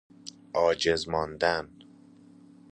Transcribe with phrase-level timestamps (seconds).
[0.53, 1.69] عاجز ماندن